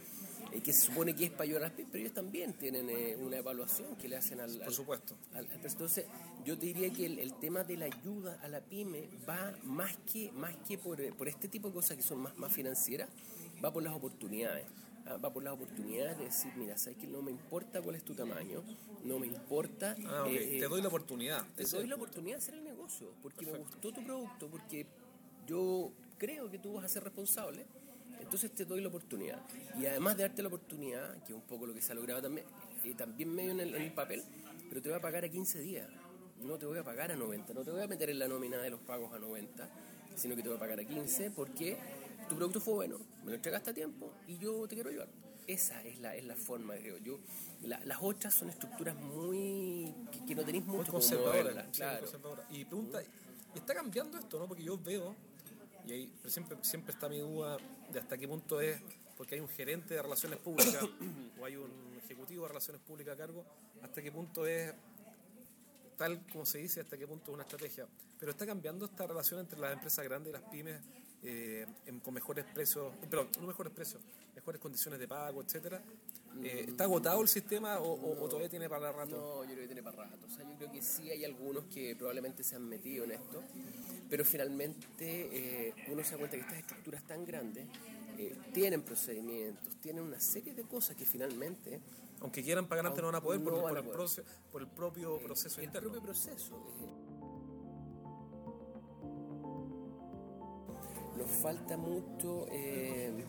eh, 0.52 0.62
que 0.62 0.72
se 0.72 0.88
supone 0.88 1.16
que 1.16 1.26
es 1.26 1.32
para 1.32 1.60
las 1.60 1.72
pero 1.72 1.98
ellos 1.98 2.14
también 2.14 2.54
tienen 2.54 2.90
eh, 2.90 3.18
una 3.18 3.38
evaluación 3.38 3.96
que 3.98 4.08
le 4.08 4.18
hacen 4.18 4.40
al... 4.40 4.58
Por 4.60 4.74
supuesto. 4.74 5.16
entonces, 5.64 6.06
yo 6.46 6.58
te 6.58 6.68
diría 6.68 6.92
que 6.92 7.06
el, 7.06 7.34
tema 7.36 7.64
de 7.64 7.78
la 7.78 7.86
ayuda 7.86 8.40
a 8.42 8.48
la 8.48 8.62
pyme 8.62 9.10
va 9.28 9.54
más 9.64 9.96
que, 10.12 10.32
más 10.32 10.56
que 10.68 10.78
por, 10.78 11.02
por 11.16 11.28
este 11.28 11.48
tipo 11.48 11.68
de 11.70 11.74
cosas 11.74 11.98
que 11.98 12.04
son 12.04 12.20
más, 12.20 12.38
más 12.38 12.52
financieras, 12.52 13.10
va 13.64 13.72
por 13.72 13.84
las 13.84 13.94
oportunidades. 13.94 14.66
Ah, 15.08 15.18
va 15.18 15.32
por 15.32 15.44
las 15.44 15.54
oportunidades 15.54 16.18
de 16.18 16.26
decir, 16.26 16.52
mira, 16.56 16.78
sabes 16.80 16.98
que 16.98 17.06
no 17.06 17.22
me 17.22 17.30
importa 17.30 17.80
cuál 17.80 17.96
es 17.96 18.04
tu 18.04 18.16
tamaño, 18.16 18.64
no 19.04 19.20
me 19.20 19.28
importa... 19.28 19.96
Ah, 20.08 20.26
eh, 20.28 20.58
te 20.60 20.68
doy 20.68 20.82
la 20.82 20.88
oportunidad. 20.88 21.46
Te 21.56 21.64
doy 21.64 21.86
la 21.86 21.96
oportunidad 21.96 22.38
de 22.38 22.42
hacer 22.42 22.56
el 22.56 22.64
negocio, 22.64 22.75
porque 23.22 23.46
me 23.46 23.58
gustó 23.60 23.92
tu 23.92 24.04
producto, 24.04 24.48
porque 24.48 24.86
yo 25.48 25.92
creo 26.18 26.50
que 26.50 26.60
tú 26.60 26.74
vas 26.74 26.86
a 26.86 26.90
ser 26.90 27.04
responsable, 27.04 27.66
entonces 28.20 28.52
te 28.54 28.66
doy 28.66 28.82
la 28.82 28.88
oportunidad. 28.88 29.42
Y 29.80 29.86
además 29.86 30.18
de 30.18 30.24
darte 30.24 30.42
la 30.42 30.48
oportunidad, 30.48 31.24
que 31.24 31.34
es 31.34 31.36
un 31.36 31.46
poco 31.46 31.66
lo 31.66 31.74
que 31.74 31.82
se 31.82 31.92
ha 31.92 31.96
logrado 31.96 32.22
también, 32.22 32.46
eh, 32.84 32.94
también 32.96 33.34
medio 33.34 33.52
en 33.52 33.60
el, 33.60 33.76
en 33.76 33.82
el 33.82 33.94
papel, 33.94 34.24
pero 34.70 34.82
te 34.82 34.90
voy 34.90 34.98
a 34.98 35.02
pagar 35.02 35.26
a 35.26 35.30
15 35.30 35.60
días, 35.60 35.90
no 36.42 36.58
te 36.58 36.66
voy 36.66 36.78
a 36.78 36.84
pagar 36.84 37.12
a 37.12 37.16
90, 37.16 37.54
no 37.54 37.64
te 37.64 37.72
voy 37.72 37.82
a 37.82 37.88
meter 37.88 38.10
en 38.10 38.20
la 38.20 38.28
nómina 38.28 38.58
de 38.58 38.70
los 38.70 38.80
pagos 38.82 39.14
a 39.14 39.20
90, 39.20 39.70
sino 40.16 40.36
que 40.36 40.42
te 40.42 40.50
voy 40.50 40.58
a 40.58 40.60
pagar 40.60 40.80
a 40.80 40.86
15 40.86 41.32
porque 41.32 41.78
tu 42.30 42.36
producto 42.36 42.60
fue 42.60 42.74
bueno, 42.74 43.00
me 43.24 43.32
lo 43.32 43.36
entregaste 43.36 43.72
a 43.72 43.74
tiempo 43.74 44.12
y 44.28 44.38
yo 44.38 44.68
te 44.68 44.76
quiero 44.76 44.90
ayudar. 44.90 45.10
Esa 45.48 45.84
es 45.84 46.00
la, 46.00 46.16
es 46.16 46.26
la 46.26 46.36
forma, 46.36 46.76
creo 46.76 46.98
yo. 46.98 47.20
las 47.62 47.98
otras 48.02 48.34
son 48.34 48.50
estructuras 48.50 48.96
muy. 48.96 49.94
que, 50.28 50.36
no 50.36 50.44
tenéis 50.44 50.66
mucho 50.66 50.92
conservadoras. 50.92 51.68
Claro. 51.76 52.08
Y 52.50 52.66
pregunta, 52.66 53.02
¿está 53.54 53.74
cambiando 53.74 54.18
esto, 54.18 54.40
no? 54.40 54.48
Porque 54.48 54.64
yo 54.64 54.78
veo, 54.78 55.16
y 55.86 55.92
ahí 55.92 56.14
siempre, 56.26 56.58
siempre 56.62 56.94
está 56.94 57.08
mi 57.08 57.20
duda 57.20 57.58
de 57.92 58.00
hasta 58.00 58.18
qué 58.18 58.28
punto 58.28 58.60
es 58.60 58.82
porque 59.18 59.36
hay 59.36 59.42
un 59.42 59.48
gerente 59.48 59.94
de 59.94 60.02
relaciones 60.02 60.40
públicas 60.40 60.84
o 61.40 61.46
hay 61.46 61.56
un 61.56 61.72
ejecutivo 62.04 62.44
de 62.44 62.50
relaciones 62.50 62.82
públicas 62.82 63.14
a 63.14 63.18
cargo, 63.18 63.46
hasta 63.82 64.02
qué 64.02 64.12
punto 64.12 64.46
es 64.46 64.74
tal 65.98 66.26
como 66.32 66.46
se 66.46 66.58
dice, 66.58 66.82
hasta 66.82 66.98
qué 66.98 67.08
punto 67.08 67.32
es 67.32 67.36
una 67.36 67.44
estrategia. 67.44 67.88
Pero 68.20 68.32
está 68.32 68.46
cambiando 68.46 68.86
esta 68.86 69.08
relación 69.08 69.40
entre 69.40 69.60
las 69.60 69.74
empresas 69.74 70.04
grandes 70.04 70.30
y 70.32 70.34
las 70.34 70.50
pymes 70.50 70.82
eh, 71.24 71.66
con 72.04 72.14
mejores 72.14 72.46
precios, 72.46 72.94
perdón, 73.10 73.30
no 73.40 73.48
mejores 73.48 73.74
precios, 73.74 74.02
mejores 74.36 74.62
condiciones 74.62 75.00
de 75.00 75.08
pago, 75.08 75.42
etcétera. 75.42 75.82
Eh, 76.44 76.66
¿Está 76.68 76.84
agotado 76.84 77.22
el 77.22 77.28
sistema 77.30 77.80
o, 77.80 78.28
todavía 78.28 78.50
tiene 78.50 78.68
para 78.68 78.92
rato? 78.92 79.16
No, 79.16 79.44
yo 79.44 79.52
creo 79.52 79.62
que 79.62 79.68
tiene 79.68 79.84
para 79.84 80.04
rato. 80.04 80.26
O 80.26 80.30
sea, 80.30 80.44
yo 80.48 80.56
creo 80.58 80.72
que 80.72 80.82
sí 80.82 81.10
hay 81.10 81.24
algunos 81.24 81.66
que 81.66 81.96
probablemente 81.96 82.44
se 82.44 82.56
han 82.56 82.68
metido 82.68 83.06
en 83.06 83.12
esto, 83.12 83.42
pero 84.10 84.26
finalmente 84.26 84.90
eh, 85.00 85.74
uno 85.88 86.04
se 86.04 86.12
da 86.12 86.18
cuenta 86.18 86.36
que 86.36 86.44
estas 86.44 86.60
estructuras 86.60 87.04
tan 87.08 87.26
grandes 87.26 87.66
tienen 88.54 88.82
procedimientos, 88.82 89.76
tienen 89.82 90.04
una 90.04 90.20
serie 90.20 90.54
de 90.54 90.64
cosas 90.64 90.96
que 90.96 91.06
finalmente 91.06 91.82
aunque 92.22 92.44
quieran 92.44 92.68
pagar 92.68 92.88
antes 92.88 93.02
no 93.02 93.08
van 93.08 93.16
a 93.16 93.22
poder, 93.22 93.42
por, 93.42 93.54
el, 93.54 93.84
por 94.52 94.62
el, 94.62 94.68
propio 94.68 95.20
proceso 95.20 95.60
el 95.60 95.66
interno. 95.66 95.92
propio 95.92 96.08
proceso. 96.08 96.56
Falta 101.46 101.78
mucho 101.78 102.48
eh, 102.52 103.24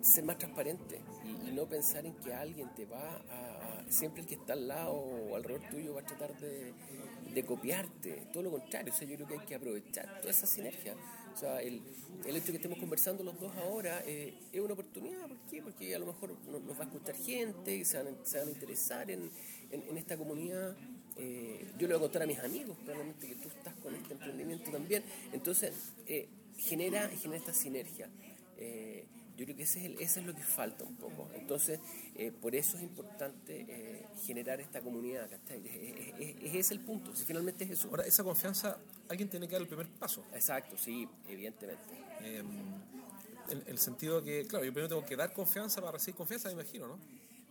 ser 0.00 0.24
más 0.24 0.38
transparente 0.38 0.98
y, 1.46 1.50
no 1.52 1.68
pensar 1.68 2.06
en 2.06 2.14
que 2.14 2.32
alguien 2.32 2.74
te 2.74 2.86
va 2.86 3.16
a, 3.28 3.84
siempre 3.90 4.22
el 4.22 4.26
que 4.26 4.36
está 4.36 4.54
al 4.54 4.66
lado 4.66 4.94
o 4.94 5.36
alrededor 5.36 5.68
tuyo 5.68 5.92
va 5.92 6.00
a 6.00 6.06
tratar 6.06 6.34
de, 6.40 7.44
copiarte, 7.44 8.28
todo 8.32 8.44
lo 8.44 8.50
contrario, 8.50 8.94
o 8.94 8.96
sea, 8.96 9.06
yo 9.06 9.16
creo 9.16 9.28
que 9.28 9.34
hay 9.34 9.46
que 9.46 9.54
aprovechar 9.54 10.20
toda 10.20 10.30
esa 10.30 10.46
sinergia. 10.46 10.94
O 11.34 11.36
sea, 11.36 11.60
el, 11.60 11.82
hecho 12.24 12.46
de 12.46 12.52
que 12.52 12.56
estemos 12.56 12.78
conversando 12.78 13.22
los 13.22 13.38
dos 13.38 13.54
ahora 13.56 14.02
eh, 14.06 14.32
es 14.50 14.60
una 14.62 14.72
oportunidad, 14.72 15.28
¿por 15.28 15.38
qué? 15.50 15.60
Porque 15.60 15.94
a 15.94 15.98
lo 15.98 16.06
mejor 16.06 16.34
nos, 16.46 16.78
va 16.78 16.84
a 16.84 16.86
escuchar 16.86 17.14
gente 17.14 17.84
se 17.84 18.02
van, 18.02 18.16
se 18.22 18.38
van 18.38 18.48
a 18.48 18.50
interesar 18.52 19.10
en, 19.10 19.30
esta 19.98 20.16
comunidad. 20.16 20.74
Eh, 21.18 21.70
yo 21.78 21.86
le 21.88 21.94
voy 21.94 21.96
a 21.96 22.00
contar 22.00 22.22
a 22.22 22.26
mis 22.26 22.38
amigos, 22.38 22.74
probablemente 22.78 23.28
que 23.28 23.34
tú 23.34 23.48
estás 23.48 23.74
con 23.74 23.94
este 23.94 24.14
emprendimiento 24.14 24.70
también. 24.70 25.04
Entonces, 25.34 25.74
genera, 26.56 27.08
genera 27.08 27.38
esta 27.38 27.54
sinergia. 27.54 28.08
Yo 29.36 29.46
creo 29.46 29.56
que 29.56 29.62
ese 29.62 29.86
es, 29.86 30.00
eso 30.00 30.20
es 30.20 30.26
lo 30.26 30.34
que 30.34 30.42
falta 30.42 30.84
un 30.84 30.96
poco. 30.96 31.28
Entonces, 31.34 31.80
eh, 32.14 32.32
por 32.32 32.54
eso 32.54 32.76
es 32.76 32.82
importante 32.82 33.64
eh, 33.68 34.06
generar 34.24 34.60
esta 34.60 34.80
comunidad, 34.80 35.28
Es, 35.32 36.14
es, 36.18 36.54
ese 36.54 36.74
el 36.74 36.80
punto, 36.80 37.14
si 37.16 37.24
finalmente 37.24 37.64
es 37.64 37.70
eso. 37.70 37.88
Ahora, 37.88 38.04
esa 38.04 38.22
confianza, 38.22 38.78
alguien 39.08 39.28
tiene 39.28 39.48
que 39.48 39.54
dar 39.54 39.62
el 39.62 39.68
primer 39.68 39.88
paso. 39.88 40.24
Exacto, 40.32 40.76
sí, 40.76 41.08
evidentemente. 41.28 41.94
Em, 42.20 42.46
en 43.50 43.62
el 43.66 43.78
sentido 43.78 44.22
que, 44.22 44.46
claro, 44.46 44.64
yo 44.64 44.72
primero 44.72 44.88
tengo 44.88 45.04
que 45.04 45.16
dar 45.16 45.32
confianza 45.32 45.80
para 45.80 45.92
recibir 45.92 46.14
confianza, 46.14 46.48
me 46.48 46.54
imagino, 46.54 46.86
¿no? 46.86 46.98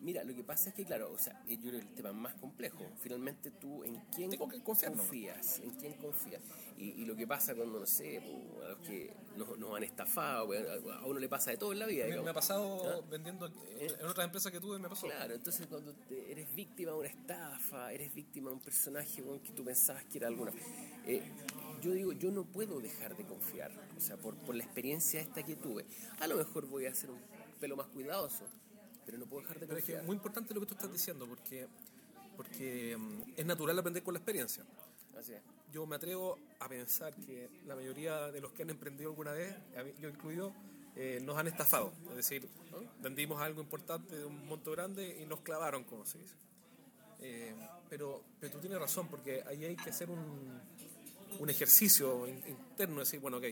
Mira, 0.01 0.23
lo 0.23 0.33
que 0.33 0.43
pasa 0.43 0.69
es 0.69 0.75
que, 0.75 0.83
claro, 0.83 1.11
o 1.11 1.17
sea, 1.17 1.43
yo 1.47 1.59
creo 1.59 1.73
que 1.73 1.77
el 1.77 1.93
tema 1.93 2.11
más 2.11 2.33
complejo. 2.35 2.83
Finalmente 2.99 3.51
tú 3.51 3.83
en 3.83 4.01
quién 4.15 4.31
confías, 4.35 5.59
en 5.59 5.69
quién 5.71 5.93
confías. 5.93 6.41
Y, 6.77 7.05
lo 7.05 7.15
que 7.15 7.27
pasa 7.27 7.53
cuando, 7.53 7.79
no 7.79 7.85
sé, 7.85 8.17
a 8.17 8.69
los 8.69 8.79
que 8.79 9.13
nos, 9.37 9.77
han 9.77 9.83
estafado, 9.83 10.49
a 10.91 11.05
uno 11.05 11.19
le 11.19 11.29
pasa 11.29 11.51
de 11.51 11.57
todo 11.57 11.73
en 11.73 11.79
la 11.79 11.85
vida. 11.85 12.07
Me, 12.07 12.29
ha 12.29 12.33
pasado 12.33 13.03
vendiendo 13.11 13.47
¿Eh? 13.77 13.95
en 13.99 14.07
otras 14.07 14.25
empresas 14.25 14.51
que 14.51 14.59
tuve, 14.59 14.79
me 14.79 14.89
pasó. 14.89 15.05
Claro, 15.05 15.35
entonces 15.35 15.67
cuando 15.67 15.93
eres 16.09 16.53
víctima 16.55 16.93
de 16.93 16.97
una 16.97 17.07
estafa, 17.07 17.93
eres 17.93 18.11
víctima 18.15 18.49
de 18.49 18.55
un 18.55 18.61
personaje 18.61 19.21
que 19.43 19.51
tú 19.51 19.63
pensabas 19.63 20.03
que 20.05 20.17
era 20.17 20.27
alguna... 20.27 20.51
Eh, 21.05 21.21
yo 21.81 21.91
digo, 21.91 22.13
yo 22.13 22.31
no 22.31 22.45
puedo 22.45 22.79
dejar 22.79 23.15
de 23.15 23.25
confiar, 23.25 23.71
o 23.95 23.99
sea, 23.99 24.17
por, 24.17 24.35
por 24.35 24.55
la 24.55 24.63
experiencia 24.63 25.19
esta 25.19 25.43
que 25.43 25.55
tuve. 25.55 25.85
A 26.19 26.27
lo 26.27 26.37
mejor 26.37 26.65
voy 26.67 26.85
a 26.87 26.95
ser 26.95 27.11
un 27.11 27.19
pelo 27.59 27.75
más 27.75 27.87
cuidadoso, 27.87 28.45
pero 29.05 29.17
no 29.17 29.25
puedo 29.25 29.41
dejar 29.41 29.59
de 29.59 29.67
confiar. 29.67 29.99
Es 30.01 30.05
muy 30.05 30.15
importante 30.15 30.53
lo 30.53 30.59
que 30.61 30.67
tú 30.67 30.73
estás 30.73 30.91
diciendo, 30.91 31.27
porque, 31.27 31.67
porque 32.37 32.95
mm, 32.97 33.33
es 33.37 33.45
natural 33.45 33.77
aprender 33.79 34.03
con 34.03 34.13
la 34.13 34.19
experiencia. 34.19 34.63
Así 35.17 35.33
es. 35.33 35.41
Yo 35.71 35.85
me 35.85 35.95
atrevo 35.95 36.37
a 36.59 36.67
pensar 36.67 37.13
que 37.15 37.49
la 37.65 37.75
mayoría 37.75 38.31
de 38.31 38.41
los 38.41 38.51
que 38.51 38.63
han 38.63 38.69
emprendido 38.69 39.09
alguna 39.11 39.31
vez, 39.31 39.55
yo 39.99 40.09
incluido, 40.09 40.53
eh, 40.95 41.19
nos 41.23 41.37
han 41.37 41.47
estafado. 41.47 41.93
Es 42.09 42.17
decir, 42.17 42.47
vendimos 43.01 43.41
algo 43.41 43.61
importante 43.61 44.17
de 44.17 44.25
un 44.25 44.45
monto 44.47 44.71
grande 44.71 45.21
y 45.21 45.25
nos 45.25 45.39
clavaron, 45.41 45.83
como 45.85 46.05
se 46.05 46.17
dice. 46.19 46.35
Eh, 47.21 47.55
pero, 47.89 48.23
pero 48.39 48.53
tú 48.53 48.59
tienes 48.59 48.79
razón, 48.79 49.07
porque 49.07 49.43
ahí 49.47 49.63
hay 49.63 49.75
que 49.75 49.91
hacer 49.91 50.09
un, 50.09 50.59
un 51.39 51.49
ejercicio 51.49 52.27
interno, 52.27 52.99
decir, 52.99 53.19
bueno, 53.19 53.37
ok, 53.37 53.45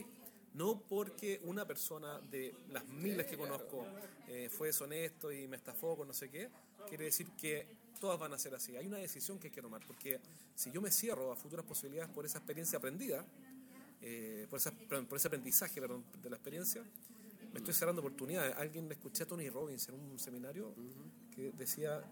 no 0.54 0.82
porque 0.88 1.40
una 1.44 1.66
persona 1.66 2.20
de 2.30 2.54
las 2.70 2.86
miles 2.88 3.26
que 3.26 3.36
conozco 3.36 3.86
eh, 4.28 4.48
fue 4.50 4.68
deshonesto 4.68 5.32
y 5.32 5.46
me 5.46 5.56
estafó 5.56 5.96
con 5.96 6.08
no 6.08 6.14
sé 6.14 6.28
qué, 6.28 6.48
quiere 6.88 7.04
decir 7.04 7.28
que 7.32 7.66
todas 8.00 8.18
van 8.18 8.32
a 8.32 8.38
ser 8.38 8.54
así. 8.54 8.76
Hay 8.76 8.86
una 8.86 8.96
decisión 8.96 9.38
que 9.38 9.48
hay 9.48 9.52
que 9.52 9.62
tomar, 9.62 9.86
porque 9.86 10.20
si 10.54 10.70
yo 10.70 10.80
me 10.80 10.90
cierro 10.90 11.32
a 11.32 11.36
futuras 11.36 11.64
posibilidades 11.64 12.10
por 12.12 12.24
esa 12.24 12.38
experiencia 12.38 12.78
aprendida, 12.78 13.24
eh, 14.02 14.46
por, 14.48 14.60
por 15.06 15.18
ese 15.18 15.28
aprendizaje 15.28 15.80
de 15.80 16.30
la 16.30 16.36
experiencia, 16.36 16.82
me 17.52 17.58
estoy 17.58 17.74
cerrando 17.74 18.00
oportunidades. 18.00 18.56
Alguien 18.56 18.88
le 18.88 18.94
escuché 18.94 19.24
a 19.24 19.26
Tony 19.26 19.48
Robbins 19.48 19.88
en 19.88 19.94
un 19.94 20.18
seminario 20.18 20.74
que 21.34 21.52
decía, 21.52 22.02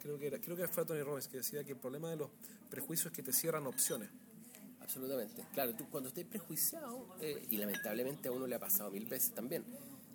creo 0.00 0.18
que, 0.18 0.26
era, 0.26 0.40
creo 0.40 0.56
que 0.56 0.66
fue 0.68 0.82
a 0.82 0.86
Tony 0.86 1.02
Robbins, 1.02 1.28
que 1.28 1.38
decía 1.38 1.64
que 1.64 1.72
el 1.72 1.78
problema 1.78 2.10
de 2.10 2.16
los 2.16 2.30
prejuicios 2.70 3.06
es 3.06 3.12
que 3.12 3.22
te 3.22 3.32
cierran 3.32 3.66
opciones. 3.66 4.10
Absolutamente. 4.86 5.44
Claro, 5.52 5.74
tú 5.74 5.86
cuando 5.90 6.08
estés 6.10 6.24
prejuiciado, 6.24 7.08
eh, 7.20 7.44
y 7.50 7.56
lamentablemente 7.56 8.28
a 8.28 8.32
uno 8.32 8.46
le 8.46 8.54
ha 8.54 8.60
pasado 8.60 8.88
mil 8.92 9.04
veces 9.04 9.32
también, 9.32 9.64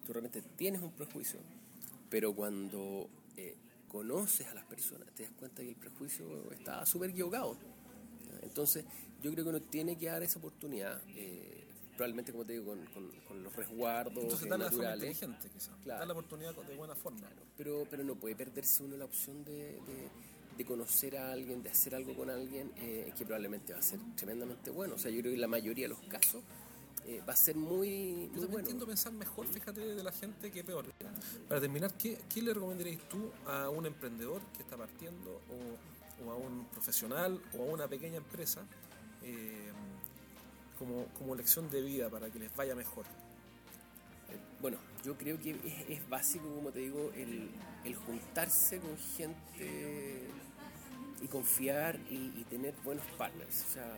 tú 0.05 0.13
realmente 0.13 0.41
tienes 0.55 0.81
un 0.81 0.91
prejuicio, 0.91 1.41
pero 2.09 2.33
cuando 2.33 3.09
eh, 3.35 3.57
conoces 3.89 4.47
a 4.47 4.53
las 4.53 4.63
personas 4.63 5.09
te 5.13 5.23
das 5.23 5.33
cuenta 5.33 5.61
que 5.61 5.69
el 5.69 5.75
prejuicio 5.75 6.49
está 6.53 6.85
súper 6.85 7.09
equivocado. 7.09 7.57
Entonces, 8.43 8.85
yo 9.21 9.29
creo 9.33 9.43
que 9.43 9.49
uno 9.49 9.61
tiene 9.61 9.97
que 9.97 10.05
dar 10.05 10.23
esa 10.23 10.39
oportunidad. 10.39 11.01
Eh, 11.09 11.65
probablemente, 11.97 12.31
como 12.31 12.45
te 12.45 12.53
digo, 12.53 12.73
con, 12.93 13.43
los 13.43 13.53
resguardos 13.53 14.23
Entonces, 14.23 14.47
naturales. 14.47 15.03
inteligente, 15.03 15.49
quizás. 15.49 15.75
Claro. 15.83 16.05
la 16.05 16.13
oportunidad 16.13 16.55
de 16.55 16.75
buena 16.77 16.95
forma. 16.95 17.27
pero, 17.57 17.85
pero 17.91 18.05
no 18.05 18.15
puede 18.15 18.37
perderse 18.37 18.83
uno 18.83 18.95
la 18.95 19.05
opción 19.05 19.43
de 19.43 19.73
de 19.81 20.09
conocer 20.65 21.17
a 21.17 21.31
alguien, 21.31 21.63
de 21.63 21.69
hacer 21.69 21.95
algo 21.95 22.15
con 22.15 22.29
alguien, 22.29 22.71
eh, 22.77 23.11
que 23.17 23.25
probablemente 23.25 23.73
va 23.73 23.79
a 23.79 23.81
ser 23.81 23.99
tremendamente 24.15 24.69
bueno. 24.69 24.95
O 24.95 24.97
sea, 24.97 25.11
yo 25.11 25.19
creo 25.19 25.31
que 25.31 25.35
en 25.35 25.41
la 25.41 25.47
mayoría 25.47 25.85
de 25.85 25.89
los 25.89 26.01
casos 26.01 26.43
eh, 27.05 27.21
va 27.27 27.33
a 27.33 27.35
ser 27.35 27.55
muy, 27.55 28.29
yo 28.35 28.41
bueno. 28.41 28.59
entiendo 28.59 28.85
pensar 28.85 29.11
mejor, 29.11 29.47
fíjate, 29.47 29.81
de 29.81 30.03
la 30.03 30.11
gente 30.11 30.51
que 30.51 30.63
peor. 30.63 30.85
Para 31.47 31.59
terminar, 31.59 31.93
¿qué, 31.97 32.19
¿qué, 32.31 32.41
le 32.41 32.53
recomendarías 32.53 33.01
tú 33.09 33.31
a 33.47 33.69
un 33.69 33.85
emprendedor 33.85 34.41
que 34.55 34.61
está 34.61 34.77
partiendo 34.77 35.41
o, 35.49 36.25
o 36.25 36.31
a 36.31 36.35
un 36.35 36.65
profesional 36.65 37.41
o 37.57 37.63
a 37.63 37.65
una 37.73 37.87
pequeña 37.87 38.17
empresa 38.17 38.61
eh, 39.23 39.71
como, 40.77 41.05
como 41.17 41.35
lección 41.35 41.69
de 41.69 41.81
vida 41.81 42.09
para 42.09 42.29
que 42.29 42.39
les 42.39 42.55
vaya 42.55 42.75
mejor? 42.75 43.05
Bueno, 44.61 44.77
yo 45.03 45.17
creo 45.17 45.39
que 45.39 45.55
es, 45.89 46.07
básico, 46.09 46.47
como 46.53 46.71
te 46.71 46.79
digo, 46.79 47.11
el, 47.15 47.49
el 47.83 47.95
juntarse 47.95 48.79
con 48.79 48.97
gente 48.97 50.27
y 51.21 51.27
confiar 51.27 51.99
y, 52.09 52.43
tener 52.49 52.73
buenos 52.83 53.05
partners. 53.17 53.65
O 53.69 53.73
sea, 53.73 53.97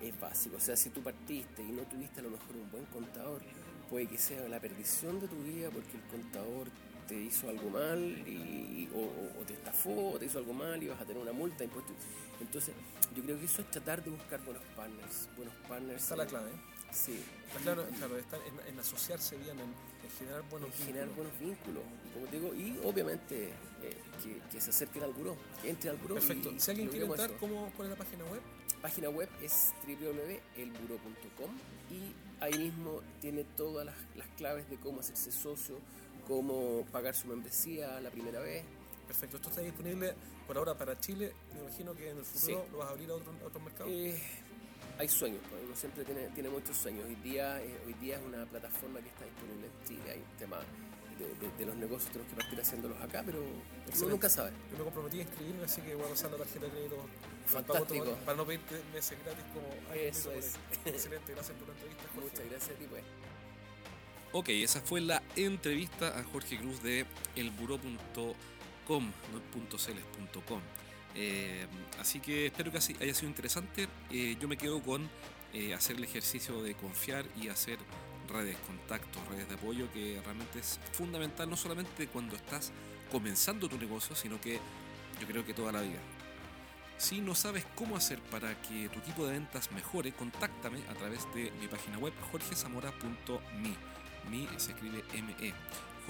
es 0.00 0.18
básico. 0.18 0.56
O 0.56 0.60
sea, 0.60 0.76
si 0.76 0.90
tú 0.90 1.02
partiste 1.02 1.62
y 1.62 1.70
no 1.70 1.82
tuviste 1.82 2.20
a 2.20 2.22
lo 2.22 2.30
mejor 2.30 2.56
un 2.56 2.70
buen 2.70 2.84
contador, 2.86 3.40
puede 3.88 4.06
que 4.06 4.18
sea 4.18 4.48
la 4.48 4.60
perdición 4.60 5.20
de 5.20 5.28
tu 5.28 5.36
vida 5.42 5.68
porque 5.70 5.96
el 5.96 6.02
contador 6.04 6.68
te 7.08 7.20
hizo 7.20 7.48
algo 7.48 7.70
mal 7.70 8.00
y, 8.00 8.88
o, 8.94 9.44
te 9.44 9.54
estafó 9.54 10.12
o 10.12 10.18
te 10.18 10.26
hizo 10.26 10.38
algo 10.38 10.52
mal 10.52 10.82
y 10.82 10.88
vas 10.88 11.00
a 11.00 11.04
tener 11.04 11.20
una 11.20 11.32
multa. 11.32 11.64
Entonces, 12.40 12.74
yo 13.14 13.22
creo 13.22 13.38
que 13.38 13.44
eso 13.44 13.62
es 13.62 13.70
tratar 13.70 14.02
de 14.02 14.10
buscar 14.10 14.40
buenos 14.44 14.62
partners. 14.76 15.28
Buenos 15.36 15.54
partners. 15.68 16.02
Está 16.02 16.16
la 16.16 16.26
clave. 16.26 16.50
Sí. 16.92 17.22
Claro, 17.62 17.84
claro 17.98 18.16
está 18.16 18.38
en, 18.68 18.78
asociarse 18.78 19.36
bien, 19.36 19.58
en, 19.58 19.74
generar 20.18 20.42
buenos 20.48 20.68
vínculos. 20.68 20.86
Generar 20.86 21.08
buenos 21.16 21.38
vínculos, 21.38 21.82
como 22.14 22.26
te 22.26 22.40
digo, 22.40 22.54
y 22.54 22.80
obviamente 22.84 23.48
eh, 23.82 23.96
que, 24.50 24.60
se 24.60 24.70
acerquen 24.70 25.02
al 25.02 25.12
buró, 25.12 25.36
que 25.60 25.70
entre 25.70 25.90
al 25.90 25.96
buró. 25.96 26.14
Perfecto. 26.14 26.52
si 26.56 26.70
alguien 26.70 26.88
quiere 26.88 27.06
entrar, 27.06 27.30
¿cómo, 27.38 27.72
¿cuál 27.76 27.90
es 27.90 27.98
la 27.98 28.04
página 28.04 28.24
web? 28.24 28.40
Página 28.80 29.10
web 29.10 29.28
es 29.42 29.74
www.elburo.com 29.86 31.50
y 31.90 32.42
ahí 32.42 32.56
mismo 32.56 33.02
tiene 33.20 33.44
todas 33.56 33.84
las, 33.84 33.96
las 34.16 34.28
claves 34.36 34.68
de 34.70 34.76
cómo 34.76 35.00
hacerse 35.00 35.32
socio, 35.32 35.78
cómo 36.26 36.86
pagar 36.92 37.14
su 37.14 37.26
membresía 37.28 38.00
la 38.00 38.10
primera 38.10 38.40
vez. 38.40 38.64
Perfecto, 39.06 39.36
esto 39.38 39.48
está 39.50 39.60
disponible 39.62 40.14
por 40.46 40.56
ahora 40.56 40.74
para 40.74 40.98
Chile. 41.00 41.32
Me 41.54 41.60
imagino 41.60 41.94
que 41.94 42.10
en 42.10 42.18
el 42.18 42.24
futuro 42.24 42.64
lo 42.70 42.78
vas 42.78 42.88
a 42.88 42.90
abrir 42.92 43.10
a 43.10 43.14
otros 43.14 43.34
otro 43.44 43.60
mercados. 43.60 43.92
Eh, 43.92 44.20
hay 44.98 45.08
sueños, 45.08 45.40
pues, 45.48 45.62
uno 45.64 45.76
siempre 45.76 46.04
tiene, 46.04 46.28
tiene 46.28 46.48
muchos 46.48 46.76
sueños. 46.76 47.04
Hoy 47.06 47.16
día, 47.16 47.60
eh, 47.62 47.80
hoy 47.86 47.94
día 47.94 48.16
es 48.16 48.22
una 48.24 48.44
plataforma 48.46 49.00
que 49.00 49.08
está 49.08 49.24
disponible 49.24 49.66
en 49.66 49.88
Chile, 49.88 50.10
hay 50.10 50.18
un 50.18 50.36
tema 50.38 50.58
de, 51.58 51.66
los 51.66 51.76
negocios, 51.76 52.10
tenemos 52.12 52.30
que 52.30 52.36
partir 52.36 52.60
haciéndolos 52.60 53.00
acá, 53.00 53.22
pero 53.24 53.40
uno 53.40 54.08
nunca 54.08 54.28
sabe. 54.28 54.52
Yo 54.70 54.78
me 54.78 54.84
comprometí 54.84 55.18
a 55.18 55.22
inscribirme, 55.22 55.64
así 55.64 55.80
que 55.82 55.94
voy 55.94 56.06
a 56.06 56.10
pasar 56.10 56.30
la 56.30 56.38
tarjeta 56.38 56.66
de 56.66 56.70
crédito 56.70 57.06
Fantástico. 57.46 58.18
para 58.24 58.36
no 58.36 58.46
pedir 58.46 58.60
meses 58.94 59.18
gratis 59.24 59.44
como 59.52 59.94
Eso 59.94 60.32
es. 60.32 60.54
Excelente, 60.84 61.32
gracias 61.32 61.58
por 61.58 61.68
la 61.68 61.74
entrevista. 61.74 62.04
Muchas 62.14 62.50
gracias 62.50 62.76
a 62.76 62.78
ti, 62.78 62.86
pues. 62.88 63.02
Ok, 64.32 64.48
esa 64.50 64.80
fue 64.80 65.00
la 65.00 65.22
entrevista 65.34 66.18
a 66.18 66.22
Jorge 66.24 66.58
Cruz 66.58 66.82
de 66.82 67.04
elburo.com, 67.36 69.12
no 69.32 69.78
.celes.com. 69.78 70.60
Eh, 71.14 71.66
así 71.98 72.20
que 72.20 72.46
espero 72.46 72.70
que 72.70 72.78
haya 72.78 73.14
sido 73.14 73.28
interesante. 73.28 73.88
Eh, 74.10 74.36
yo 74.40 74.48
me 74.48 74.56
quedo 74.56 74.82
con 74.82 75.08
eh, 75.52 75.74
hacer 75.74 75.96
el 75.96 76.04
ejercicio 76.04 76.62
de 76.62 76.74
confiar 76.74 77.24
y 77.40 77.48
hacer 77.48 77.78
redes, 78.28 78.56
contactos, 78.66 79.26
redes 79.28 79.48
de 79.48 79.54
apoyo, 79.54 79.92
que 79.92 80.20
realmente 80.24 80.60
es 80.60 80.78
fundamental 80.92 81.50
no 81.50 81.56
solamente 81.56 82.06
cuando 82.06 82.36
estás 82.36 82.72
comenzando 83.10 83.68
tu 83.68 83.76
negocio, 83.76 84.14
sino 84.14 84.40
que 84.40 84.60
yo 85.20 85.26
creo 85.26 85.44
que 85.44 85.52
toda 85.52 85.72
la 85.72 85.80
vida. 85.80 85.98
Si 86.96 87.20
no 87.20 87.34
sabes 87.34 87.64
cómo 87.74 87.96
hacer 87.96 88.20
para 88.30 88.60
que 88.62 88.88
tu 88.90 88.98
equipo 88.98 89.26
de 89.26 89.32
ventas 89.32 89.72
mejore, 89.72 90.12
contáctame 90.12 90.80
a 90.90 90.94
través 90.94 91.26
de 91.34 91.50
mi 91.60 91.66
página 91.66 91.98
web 91.98 92.12
jorgezamora.me. 92.30 93.74
Mi 94.30 94.46
se 94.58 94.72
escribe 94.72 95.02
ME 95.14 95.54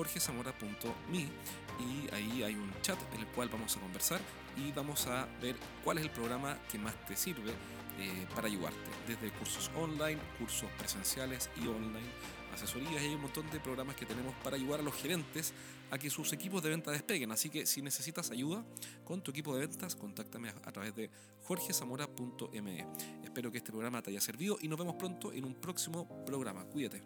jorgezamora.me 0.01 1.19
y 1.19 2.15
ahí 2.15 2.43
hay 2.43 2.55
un 2.55 2.73
chat 2.81 2.99
en 3.13 3.21
el 3.21 3.27
cual 3.29 3.51
vamos 3.51 3.77
a 3.77 3.81
conversar 3.81 4.19
y 4.57 4.73
vamos 4.73 5.07
a 5.07 5.29
ver 5.43 5.57
cuál 5.85 5.99
es 5.99 6.05
el 6.05 6.11
programa 6.11 6.59
que 6.73 6.79
más 6.79 6.95
te 7.05 7.15
sirve 7.15 7.51
eh, 7.99 8.27
para 8.35 8.47
ayudarte, 8.47 8.79
desde 9.07 9.31
cursos 9.33 9.71
online, 9.77 10.19
cursos 10.39 10.71
presenciales 10.79 11.51
y 11.63 11.67
online, 11.67 12.09
asesorías 12.55 13.03
y 13.03 13.09
hay 13.09 13.15
un 13.15 13.21
montón 13.21 13.51
de 13.51 13.61
programas 13.61 13.95
que 13.95 14.07
tenemos 14.07 14.35
para 14.43 14.57
ayudar 14.57 14.81
a 14.81 14.83
los 14.83 14.95
gerentes 14.95 15.53
a 15.91 15.99
que 15.99 16.09
sus 16.09 16.33
equipos 16.33 16.63
de 16.63 16.71
venta 16.71 16.91
despeguen. 16.91 17.31
Así 17.31 17.51
que 17.51 17.67
si 17.67 17.83
necesitas 17.83 18.31
ayuda 18.31 18.65
con 19.05 19.21
tu 19.21 19.33
equipo 19.33 19.55
de 19.55 19.67
ventas, 19.67 19.97
contáctame 19.97 20.49
a, 20.49 20.73
través 20.73 20.95
de 20.95 21.11
jorgezamora.me. 21.43 22.87
Espero 23.23 23.51
que 23.51 23.59
este 23.59 23.71
programa 23.71 24.01
te 24.01 24.11
haya 24.11 24.21
servido 24.23 24.57
y 24.63 24.69
nos 24.69 24.79
vemos 24.79 24.95
pronto 24.95 25.31
en 25.31 25.45
un 25.45 25.57
próximo 25.57 26.25
programa. 26.25 26.65
Cuídate. 26.65 27.03